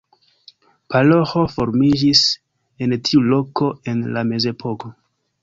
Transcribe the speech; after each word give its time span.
Paroĥo 0.93 1.43
formiĝis 1.55 2.23
en 2.87 2.97
tiu 3.09 3.23
loko 3.35 3.71
en 3.93 4.03
la 4.17 4.27
mezepoko. 4.33 4.93